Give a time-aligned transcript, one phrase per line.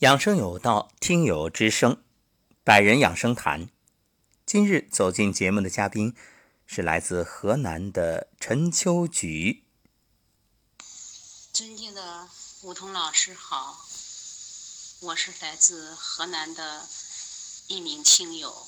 [0.00, 2.04] 养生有道，听友之声，
[2.62, 3.70] 百人养生谈。
[4.44, 6.14] 今日走进节目的嘉宾
[6.66, 9.64] 是来自河南的陈秋菊。
[11.50, 12.28] 尊敬的
[12.60, 13.86] 梧桐老师好，
[15.00, 16.86] 我是来自河南的
[17.68, 18.66] 一名听友，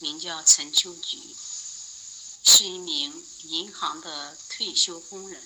[0.00, 1.18] 名叫陈秋菊，
[2.42, 3.14] 是一名
[3.44, 5.40] 银行的退休工人。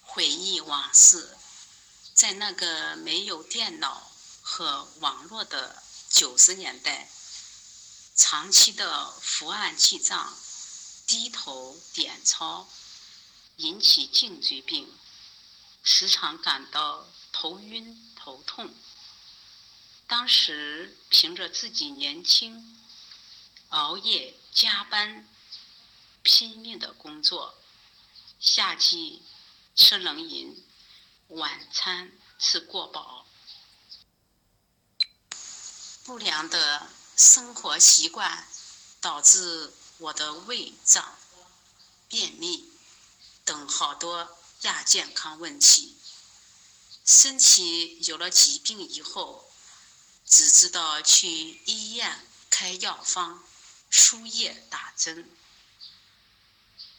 [0.00, 1.36] 回忆往事。
[2.16, 7.10] 在那个没有电脑和网络的九十年代，
[8.14, 10.34] 长期的伏案记账、
[11.06, 12.66] 低头点钞，
[13.56, 14.90] 引起颈椎病，
[15.84, 18.74] 时常感到头晕头痛。
[20.06, 22.80] 当时凭着自己年轻，
[23.68, 25.28] 熬夜加班，
[26.22, 27.58] 拼命的工作，
[28.40, 29.20] 夏季
[29.74, 30.64] 吃冷饮。
[31.28, 33.26] 晚餐吃过饱，
[36.04, 38.46] 不良的生活习惯
[39.00, 41.18] 导致我的胃胀、
[42.08, 42.70] 便秘
[43.44, 45.98] 等好多亚健康问题。
[47.04, 49.50] 身体有了疾病以后，
[50.24, 51.28] 只知道去
[51.64, 53.44] 医院开药方、
[53.90, 55.28] 输液打针，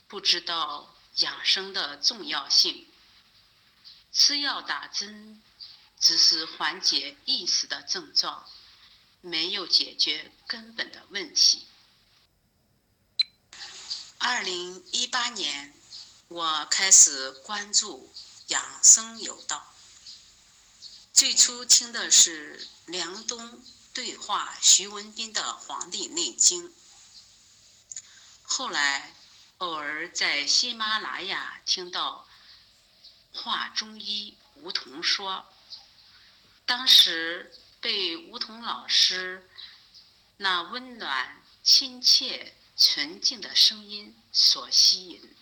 [0.10, 2.88] 不知道养生的重要性。
[4.18, 5.44] 吃药打针
[6.00, 8.50] 只是缓解一时的症状，
[9.22, 11.68] 没有解决根本的问题。
[14.18, 15.72] 二零一八年，
[16.30, 18.12] 我开始关注
[18.48, 19.72] 养生有道。
[21.14, 26.70] 最初听的是梁冬对话徐文斌的《黄帝内经》，
[28.42, 29.16] 后来
[29.60, 32.27] 偶尔在喜马拉雅听到。
[33.38, 35.46] 话中医梧桐说，
[36.66, 39.48] 当时被梧桐老师
[40.38, 45.36] 那温暖、亲切、纯净的声音所吸引，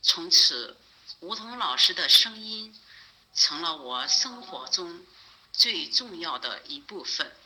[0.00, 0.78] 从此
[1.20, 2.74] 梧桐老师的声音
[3.34, 5.04] 成了我生活中
[5.52, 7.36] 最重要的一部分。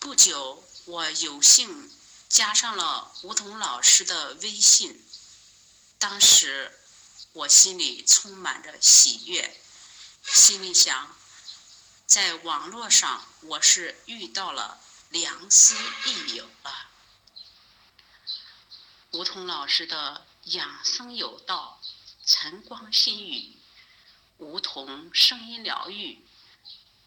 [0.00, 1.92] 不久，我有幸
[2.28, 5.04] 加上了梧桐老师的微信。
[6.02, 6.76] 当时
[7.32, 9.56] 我心里充满着喜悦，
[10.24, 11.14] 心里想，
[12.06, 14.80] 在网络上我是遇到了
[15.10, 15.76] 良师
[16.06, 16.90] 益友了。
[19.12, 21.80] 梧桐老师的养生有道、
[22.26, 23.56] 晨光心语、
[24.38, 26.26] 梧桐声音疗愈、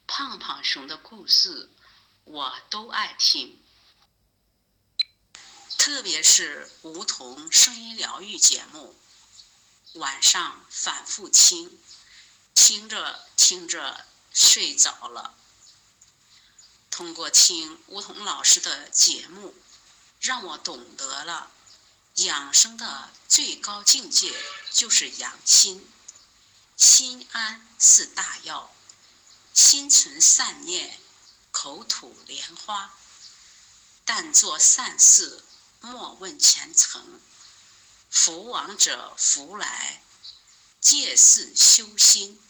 [0.07, 1.69] 胖胖熊的故事，
[2.23, 3.61] 我都爱听。
[5.85, 8.95] 特别是梧桐声音疗愈节目，
[9.93, 11.79] 晚上反复听，
[12.55, 15.35] 听着听着睡着了。
[16.89, 19.53] 通过听梧桐老师的节目，
[20.19, 21.51] 让我懂得了
[22.15, 24.35] 养生的最高境界
[24.71, 25.87] 就是养心，
[26.75, 28.73] 心安是大药，
[29.53, 30.99] 心存善念，
[31.51, 32.91] 口吐莲花，
[34.03, 35.43] 但做善事。
[35.81, 37.21] 莫问前程，
[38.09, 40.01] 福往者福来，
[40.81, 42.41] 借势修心，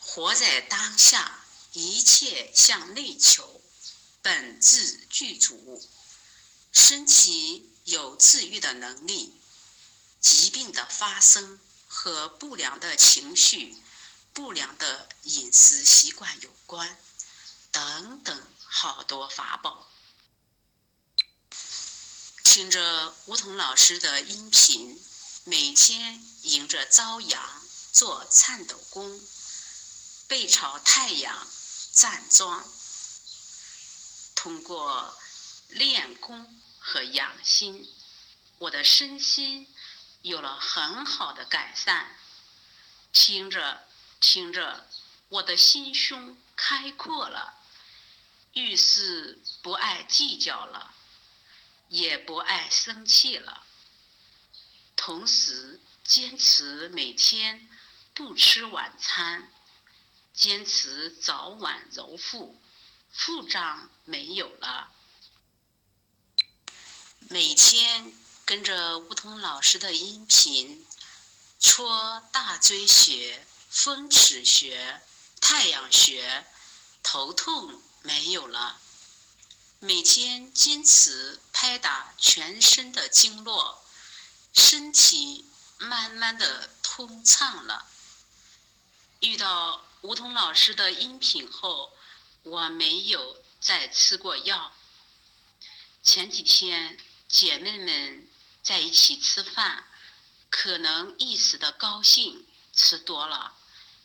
[0.00, 3.60] 活在当下，一切向内求，
[4.22, 5.82] 本质具足，
[6.72, 9.40] 身体有治愈的能力，
[10.20, 11.58] 疾病的发生
[11.88, 13.76] 和不良的情绪、
[14.32, 16.96] 不良的饮食习惯有关，
[17.72, 19.90] 等等，好多法宝。
[22.54, 24.96] 听着梧桐老师的音频，
[25.42, 27.42] 每天迎着朝阳
[27.90, 29.20] 做颤抖功，
[30.28, 31.48] 背朝太阳
[31.90, 32.64] 站桩。
[34.36, 35.18] 通过
[35.66, 37.92] 练功和养心，
[38.58, 39.66] 我的身心
[40.22, 42.16] 有了很好的改善。
[43.12, 43.82] 听着
[44.20, 44.86] 听着，
[45.28, 47.54] 我的心胸开阔了，
[48.52, 50.93] 遇事不爱计较了。
[51.88, 53.64] 也不爱生气了，
[54.96, 57.68] 同时坚持每天
[58.14, 59.50] 不吃晚餐，
[60.32, 62.60] 坚持早晚揉腹，
[63.12, 64.92] 腹胀没有了。
[67.30, 68.12] 每天
[68.44, 70.86] 跟着梧桐老师的音频，
[71.58, 75.00] 搓大椎穴、风池穴、
[75.40, 76.46] 太阳穴，
[77.02, 78.80] 头痛没有了。
[79.84, 83.84] 每天坚持拍打全身的经络，
[84.54, 85.44] 身体
[85.76, 87.86] 慢慢的通畅了。
[89.20, 91.92] 遇到吴桐老师的音频后，
[92.44, 94.72] 我没有再吃过药。
[96.02, 96.98] 前几天
[97.28, 98.26] 姐妹们
[98.62, 99.84] 在一起吃饭，
[100.48, 103.54] 可能一时的高兴吃多了，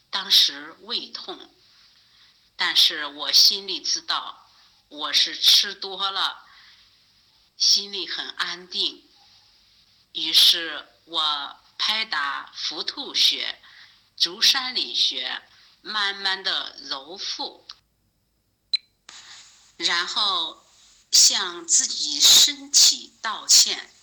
[0.10, 1.50] 当时胃痛。
[2.58, 4.49] 但是我心里知道，
[4.90, 6.46] 我是吃多了，
[7.58, 9.08] 心里很安定。
[10.14, 13.62] 于是我拍打腹突穴、
[14.18, 15.44] 足三里穴，
[15.82, 17.68] 慢慢的揉腹，
[19.78, 20.66] 然后
[21.12, 23.94] 向自己身体道歉。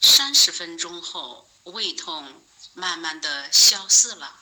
[0.00, 4.40] 三十分钟后，胃痛慢慢的消失了。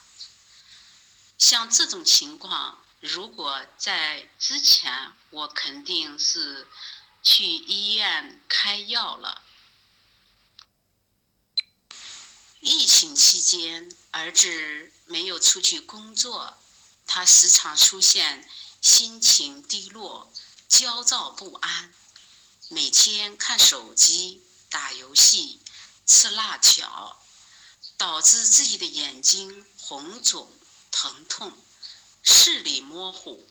[1.37, 6.65] 像这种情况，如果在之前，我肯定是
[7.21, 9.43] 去医院开药了。
[12.61, 16.57] 疫情期间，儿子没有出去工作，
[17.05, 20.31] 他时常出现心情低落、
[20.69, 21.93] 焦躁不安，
[22.69, 25.59] 每天看手机、打游戏、
[26.05, 27.21] 吃辣条，
[27.97, 30.49] 导致自己的眼睛红肿。
[30.89, 31.51] 疼痛，
[32.23, 33.47] 视力模糊，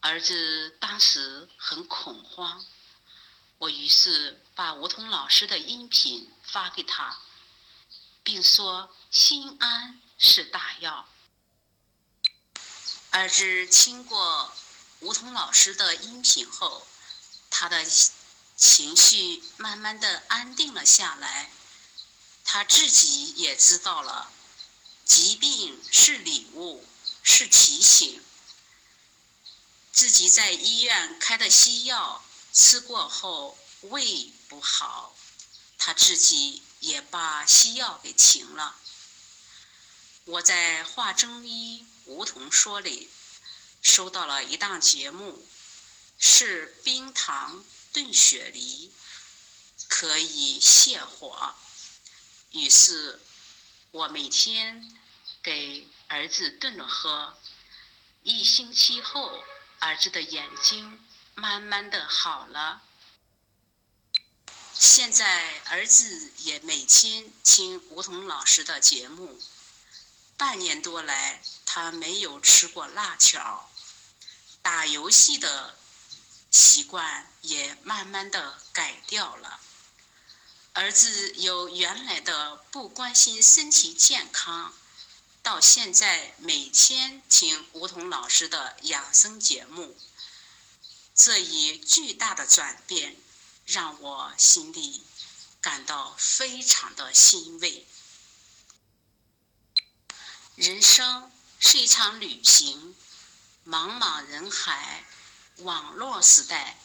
[0.00, 2.64] 儿子当时很恐慌。
[3.58, 7.18] 我于是把吴桐老师的音频发给他，
[8.22, 11.08] 并说：“心安是大药。”
[13.10, 14.52] 儿子听过
[15.00, 16.86] 吴桐老师的音频后，
[17.50, 17.84] 他的
[18.56, 21.50] 情绪慢慢的安定了下来，
[22.44, 24.30] 他自己也知道了。
[25.04, 26.84] 疾病是礼物，
[27.38, 28.22] 是提醒。
[29.92, 35.14] 自己在医院开的西药吃过后胃不好，
[35.76, 38.76] 他自己也把西药给停了。
[40.24, 43.10] 我在《华中医梧桐说》里
[43.82, 45.46] 收到了一档节目，
[46.18, 47.62] 是冰糖
[47.92, 48.90] 炖雪梨，
[49.88, 51.54] 可以泻火。
[52.52, 53.20] 于是。
[53.92, 54.94] 我每天
[55.42, 57.36] 给儿子炖了喝，
[58.22, 59.42] 一星期后，
[59.80, 61.04] 儿子的眼睛
[61.34, 62.82] 慢慢的好了。
[64.72, 69.40] 现在儿子也每天听吴桐老师的节目，
[70.36, 73.68] 半年多来，他没有吃过辣条，
[74.62, 75.76] 打游戏的
[76.50, 79.60] 习惯也慢慢的改掉了。
[80.74, 84.74] 儿子由原来的不关心身体健康，
[85.46, 89.96] 到现在每天听梧桐老师的养生节目，
[91.14, 93.16] 这一巨大的转变
[93.64, 95.04] 让我心里
[95.60, 97.86] 感到非常的欣慰。
[100.56, 102.96] 人生是一场旅行，
[103.64, 105.04] 茫茫人海，
[105.58, 106.76] 网络时代，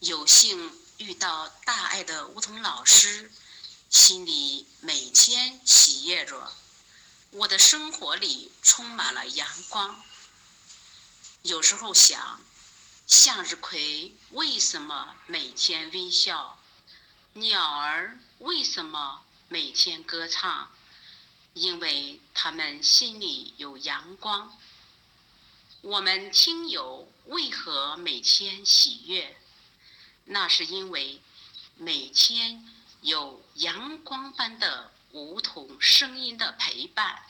[0.00, 0.80] 有幸。
[0.96, 3.30] 遇到大爱的梧桐老师，
[3.90, 6.50] 心里每天喜悦着。
[7.30, 10.02] 我的生活里充满了阳光。
[11.42, 12.40] 有时候想，
[13.06, 16.58] 向日葵为什么每天微笑？
[17.34, 20.70] 鸟儿为什么每天歌唱？
[21.52, 24.58] 因为它们心里有阳光。
[25.82, 29.36] 我们听友为何每天喜悦？
[30.24, 31.20] 那是因为
[31.76, 32.66] 每天
[33.02, 37.22] 有阳光般的梧桐声音的陪伴。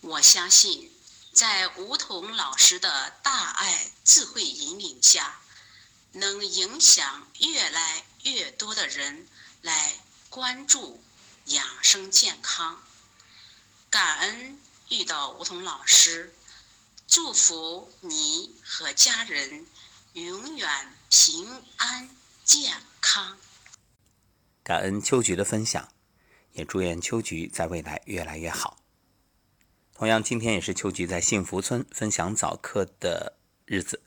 [0.00, 0.92] 我相信，
[1.32, 5.40] 在梧桐老师的大爱智慧引领下，
[6.12, 9.28] 能影响越来越多的人
[9.60, 11.02] 来关注
[11.46, 12.82] 养生健康。
[13.90, 16.34] 感恩遇到梧桐老师，
[17.06, 19.66] 祝福你和家人。
[20.14, 22.14] 永远平安
[22.44, 23.38] 健康。
[24.64, 25.88] 感恩秋菊的分享，
[26.52, 28.78] 也祝愿秋菊在未来越来越好。
[29.94, 34.02] 同样，今天也是秋菊在幸福村分享早课的日子，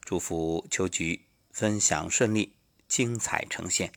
[0.00, 2.54] 祝福秋菊分享顺利，
[2.86, 3.92] 精彩呈现。